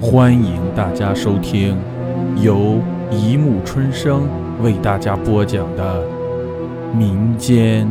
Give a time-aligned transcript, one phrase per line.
[0.00, 1.76] 欢迎大家收听
[2.40, 4.28] 由一木春生
[4.62, 6.06] 为大家播讲的
[6.94, 7.88] 民间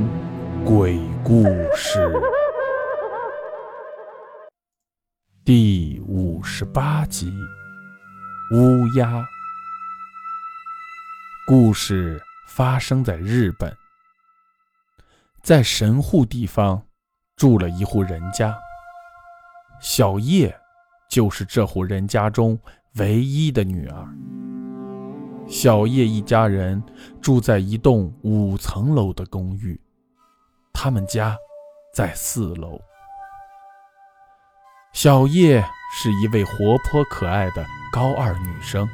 [0.63, 1.43] 鬼故
[1.75, 2.09] 事
[5.43, 7.29] 第五十八集
[8.55, 9.11] 《乌鸦》。
[11.45, 13.75] 故事发生在日本，
[15.43, 16.83] 在神户地方
[17.35, 18.57] 住了一户人家，
[19.81, 20.57] 小叶。
[21.09, 22.59] 就是这户人家中
[22.95, 24.07] 唯一的女儿。
[25.47, 26.83] 小叶一家人
[27.21, 29.79] 住在一栋五层楼的公寓，
[30.73, 31.37] 他们家
[31.93, 32.77] 在四楼。
[34.91, 35.63] 小叶
[35.95, 38.85] 是一位活泼可爱的高二女生，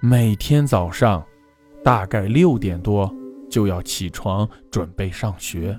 [0.00, 1.26] 每天早上
[1.82, 3.12] 大概六点多
[3.50, 5.76] 就要起床准备上学。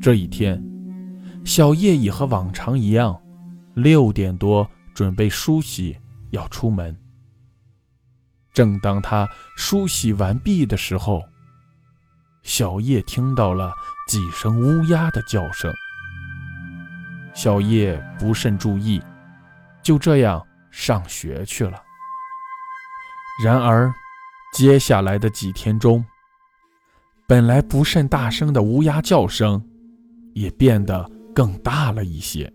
[0.00, 0.64] 这一天，
[1.44, 3.20] 小叶也和往常一样。
[3.80, 5.96] 六点多，准备梳洗，
[6.30, 6.96] 要出门。
[8.52, 11.22] 正当他梳洗完毕的时候，
[12.42, 13.72] 小叶听到了
[14.08, 15.72] 几声乌鸦的叫声。
[17.32, 19.00] 小叶不甚注意，
[19.80, 21.80] 就这样上学去了。
[23.44, 23.94] 然而，
[24.52, 26.04] 接下来的几天中，
[27.28, 29.64] 本来不甚大声的乌鸦叫声，
[30.34, 32.52] 也变得更大了一些。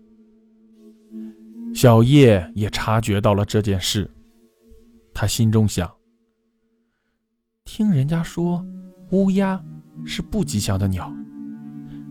[1.74, 4.08] 小叶也察觉到了这件事，
[5.12, 5.92] 他心中想：
[7.64, 8.64] 听人家说，
[9.10, 9.60] 乌鸦
[10.06, 11.12] 是不吉祥的鸟，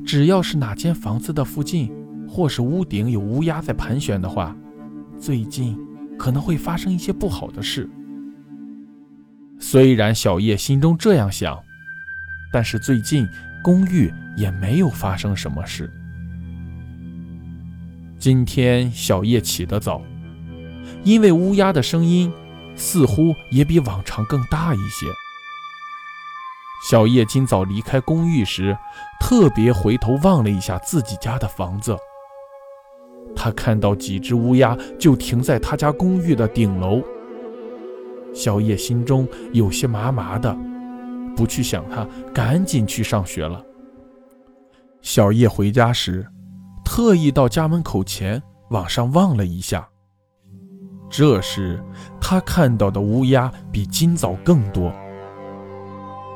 [0.06, 1.90] 只要是哪间房子的附近
[2.28, 4.54] 或是屋顶有乌鸦在盘旋的话，
[5.18, 5.80] 最近
[6.20, 7.90] 可能会发生一些不好的事。
[9.60, 11.58] 虽然小叶心中这样想，
[12.52, 13.26] 但是最近
[13.64, 15.90] 公寓也没有发生什么事。
[18.24, 20.02] 今天小叶起得早，
[21.04, 22.32] 因为乌鸦的声音
[22.74, 25.08] 似乎也比往常更大一些。
[26.90, 28.78] 小叶今早离开公寓时，
[29.20, 31.98] 特别回头望了一下自己家的房子。
[33.36, 37.04] 他看到几只乌鸦就停在他家公寓的顶楼。
[38.34, 40.58] 小叶心中有些麻麻的，
[41.36, 43.62] 不去想他，赶紧去上学了。
[45.02, 46.26] 小叶回家时。
[46.96, 48.40] 特意到家门口前
[48.70, 49.90] 往上望了一下，
[51.10, 51.84] 这时
[52.22, 54.94] 他看到的乌鸦比今早更多。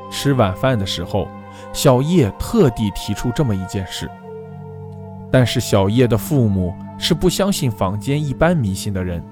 [0.09, 1.27] 吃晚饭的时候，
[1.73, 4.09] 小叶特地提出这么一件事，
[5.31, 9.23] 但是小叶的父母是不相信坊间一般迷信的人，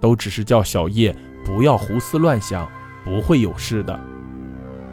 [0.00, 2.68] 都只是叫小叶不要胡思乱想，
[3.04, 3.96] 不会有事的。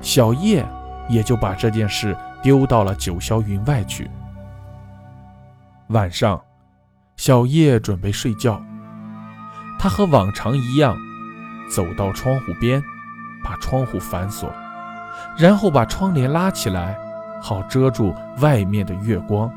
[0.01, 0.63] 小叶
[1.09, 4.07] 也就把这件事丢到了九霄云外去。
[5.89, 6.41] 晚上，
[7.15, 8.61] 小叶准备睡觉。
[9.79, 10.97] 他和往常一样，
[11.71, 12.83] 走到窗户边，
[13.43, 14.51] 把窗户反锁，
[15.37, 16.97] 然后把窗帘拉起来，
[17.41, 19.49] 好遮住外面的月光。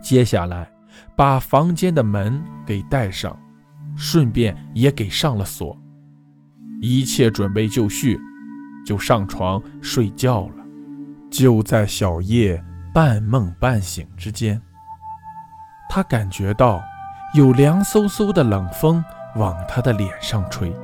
[0.00, 0.70] 接下来，
[1.16, 3.36] 把房间的门给带上，
[3.96, 5.76] 顺便也给上了锁。
[6.80, 8.20] 一切准备就绪，
[8.86, 10.64] 就上床睡觉了。
[11.30, 12.62] 就在小叶
[12.92, 14.60] 半梦半醒之间。
[15.94, 16.82] 他感觉到
[17.34, 19.04] 有凉飕飕的冷风
[19.36, 20.74] 往他的脸上吹。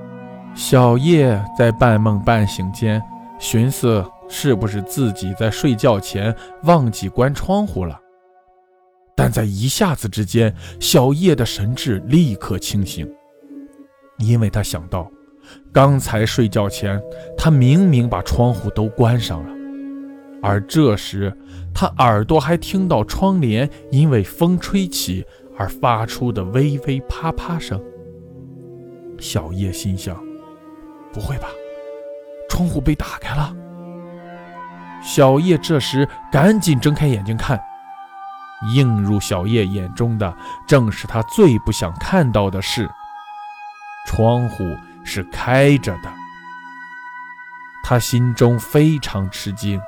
[0.54, 3.02] 小叶在半梦半醒间
[3.38, 7.98] 寻思，是不是自己在睡觉前忘记关窗户了？
[9.16, 13.10] 但在一下子之间，小叶的神智立刻清醒，
[14.18, 15.10] 因为他想到，
[15.72, 17.00] 刚才睡觉前
[17.34, 19.57] 他明明把窗户都关上了。
[20.42, 21.36] 而这时，
[21.74, 25.24] 他耳朵还听到窗帘因为风吹起
[25.56, 27.82] 而发出的微微啪啪声。
[29.18, 30.16] 小叶心想
[31.12, 31.48] ：“不会吧，
[32.48, 33.52] 窗户被打开了？”
[35.02, 37.60] 小叶这时赶紧睁开眼睛看，
[38.74, 42.88] 映入小叶眼中的正是他最不想看到的事：
[44.06, 44.64] 窗户
[45.04, 46.12] 是开着的。
[47.84, 49.80] 他心中非常吃惊。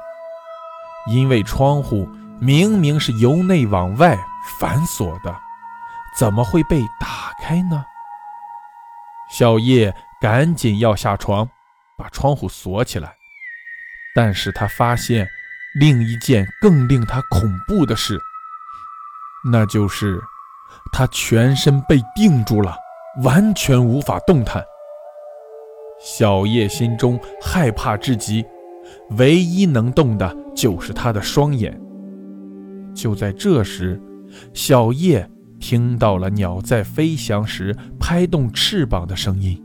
[1.06, 2.08] 因为窗户
[2.40, 4.18] 明明是由内往外
[4.58, 5.34] 反锁的，
[6.16, 7.84] 怎么会被打开呢？
[9.30, 11.48] 小叶赶紧要下床，
[11.96, 13.14] 把窗户锁起来。
[14.14, 15.28] 但是他发现
[15.74, 18.20] 另一件更令他恐怖的事，
[19.52, 20.20] 那就是
[20.92, 22.76] 他全身被定住了，
[23.22, 24.64] 完全无法动弹。
[26.02, 28.44] 小叶心中害怕至极。
[29.18, 31.78] 唯一能动的就是他的双眼。
[32.94, 34.00] 就在这时，
[34.52, 35.28] 小叶
[35.58, 39.62] 听到了鸟在飞翔时拍动翅膀的声音。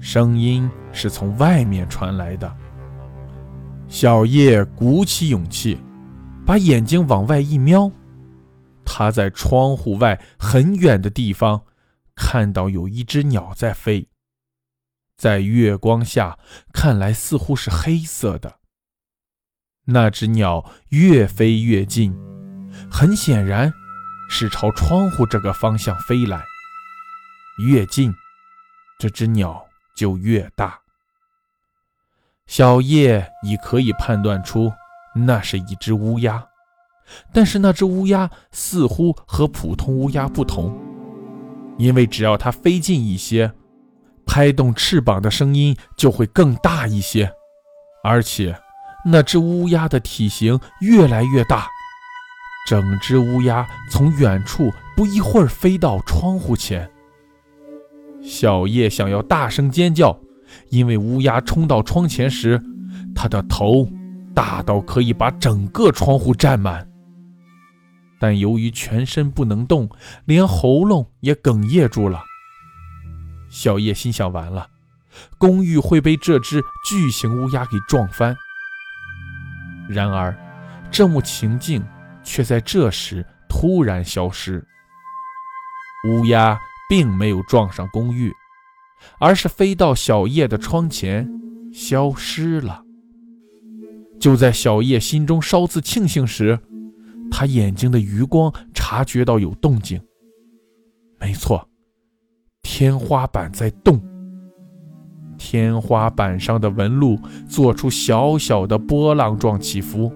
[0.00, 2.52] 声音是从外面传来的。
[3.88, 5.78] 小叶鼓起勇气，
[6.46, 7.90] 把眼睛往外一瞄，
[8.84, 11.60] 他在窗户外很远的地方
[12.14, 14.06] 看到有一只鸟在飞，
[15.18, 16.38] 在月光下
[16.72, 18.60] 看来似乎是黑色的。
[19.86, 22.16] 那只鸟越飞越近，
[22.90, 23.72] 很显然
[24.30, 26.44] 是朝窗户这个方向飞来。
[27.58, 28.14] 越近，
[28.98, 29.66] 这只鸟
[29.96, 30.78] 就越大。
[32.46, 34.72] 小叶已可以判断出，
[35.14, 36.46] 那是一只乌鸦，
[37.32, 40.78] 但是那只乌鸦似乎和普通乌鸦不同，
[41.76, 43.52] 因为只要它飞近一些，
[44.28, 47.28] 拍动翅膀的声音就会更大一些，
[48.04, 48.56] 而且
[49.04, 51.66] 那只乌鸦的体型越来越大，
[52.68, 56.88] 整只乌鸦从远处不一会儿飞到窗户前。
[58.22, 60.16] 小叶想要大声尖叫。
[60.70, 62.58] 因为乌鸦冲到窗前时，
[63.14, 63.86] 它的头
[64.34, 66.88] 大到可以把整个窗户占满。
[68.18, 69.86] 但由于全身不能动，
[70.24, 72.22] 连喉咙也哽咽住了。
[73.48, 74.68] 小叶心想：完了，
[75.38, 78.36] 公寓会被这只巨型乌鸦给撞翻。
[79.88, 80.36] 然而，
[80.90, 81.84] 这幕情境
[82.22, 84.66] 却在这时突然消失。
[86.08, 86.58] 乌鸦
[86.88, 88.32] 并没有撞上公寓。
[89.20, 91.30] 而是飞到小叶的窗前，
[91.72, 92.82] 消失了。
[94.18, 96.58] 就在小叶心中稍自庆幸时，
[97.30, 100.00] 他眼睛的余光察觉到有动静。
[101.20, 101.67] 没错，
[102.70, 103.98] 天花板在动。
[105.38, 107.18] 天花板上的纹路
[107.48, 110.12] 做出小小的波浪状起伏，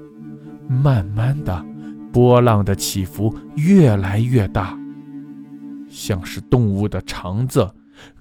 [0.68, 1.64] 慢慢的，
[2.12, 4.78] 波浪的起伏越来越大，
[5.88, 7.66] 像是动物的肠子。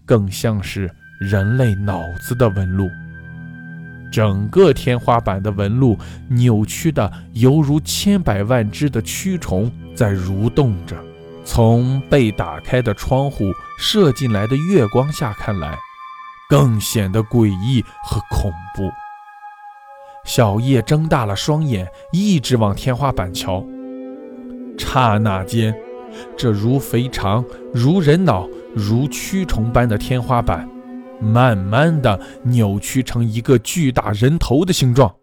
[0.06, 0.89] 更像是
[1.19, 2.88] 人类脑子的纹路，
[4.13, 5.98] 整个天花板的纹路
[6.30, 10.95] 扭曲的犹如千百万只的蛆虫在蠕动着。
[11.44, 15.78] 从被打开的窗户射进来的月光下看来，
[16.50, 18.90] 更显得诡异和恐怖。
[20.24, 23.66] 小叶睁大了双眼，一直往天花板瞧。
[24.78, 25.76] 刹那间，
[26.38, 28.48] 这如肥肠，如人脑。
[28.74, 30.66] 如蛆虫般的天花板，
[31.20, 35.14] 慢慢的扭曲成一个巨大人头的形状。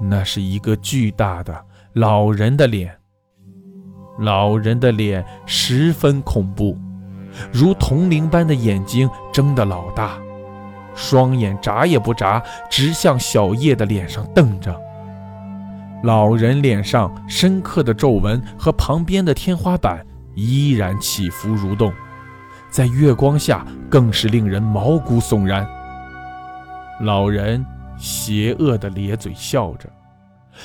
[0.00, 1.62] 那是一个巨大的
[1.92, 3.01] 老人的脸。
[4.22, 6.78] 老人的脸十分恐怖，
[7.52, 10.12] 如铜铃般的眼睛睁得老大，
[10.94, 12.40] 双眼眨也不眨，
[12.70, 14.74] 直向小叶的脸上瞪着。
[16.04, 20.04] 老人脸上深刻的皱纹和旁边的天花板
[20.34, 21.92] 依然起伏蠕动。
[22.70, 25.66] 在月光下，更是令人毛骨悚然。
[27.00, 27.64] 老人
[27.98, 29.88] 邪恶地咧嘴笑着，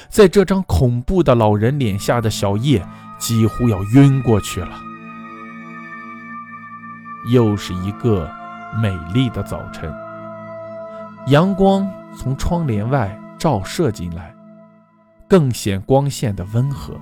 [0.09, 2.81] 在这张恐怖的老人脸下的小叶
[3.17, 4.79] 几乎要晕过去了。
[7.31, 8.31] 又是一个
[8.81, 9.93] 美丽的早晨，
[11.27, 14.33] 阳光从窗帘外照射进来，
[15.27, 16.95] 更显光线的温和。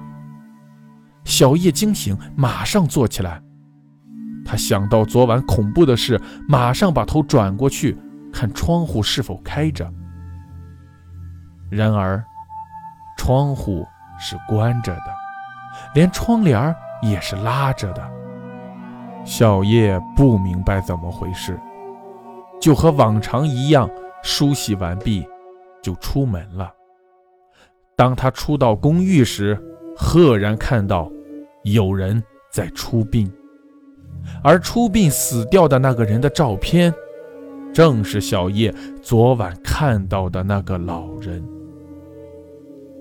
[1.26, 3.42] 小叶惊醒，马上坐起来。
[4.44, 7.98] 他想到昨晚恐怖的事，马上把头转过去
[8.32, 9.92] 看窗户是否开着。
[11.70, 12.24] 然而，
[13.18, 13.86] 窗户
[14.20, 15.16] 是关着的，
[15.96, 18.12] 连窗帘也是拉着的。
[19.24, 21.58] 小叶不明白怎么回事，
[22.62, 23.90] 就和往常一样
[24.22, 25.26] 梳洗完毕，
[25.82, 26.72] 就出门了。
[27.96, 29.58] 当他出到公寓时，
[29.96, 31.10] 赫然看到
[31.64, 32.22] 有人
[32.52, 33.32] 在出殡。
[34.44, 36.94] 而出殡死掉的那个人的照片，
[37.74, 41.42] 正是小叶昨晚看到的那个老人。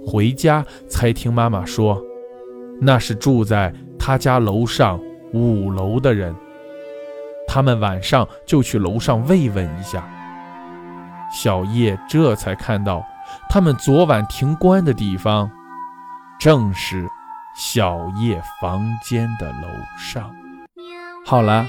[0.07, 2.01] 回家才听妈妈说，
[2.81, 5.01] 那是住在他家楼上
[5.33, 6.35] 五楼的人。
[7.47, 10.09] 他们晚上就去楼上慰问一下。
[11.33, 13.05] 小叶这才看到，
[13.49, 15.51] 他们昨晚停棺的地方，
[16.39, 17.09] 正是
[17.57, 20.31] 小叶房间的楼上。
[21.27, 21.67] 好了，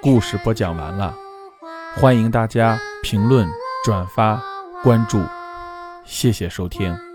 [0.00, 1.14] 故事播讲完了，
[1.96, 3.48] 欢迎大家评论、
[3.84, 4.40] 转发、
[4.82, 5.22] 关注，
[6.04, 7.11] 谢谢收听。